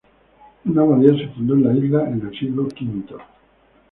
Una 0.65 0.81
abadía 0.81 1.13
se 1.15 1.27
fundó 1.27 1.53
en 1.53 1.63
la 1.63 1.73
isla 1.75 2.09
en 2.09 2.21
el 2.25 2.31
siglo 2.31 2.67
quinto. 2.69 3.19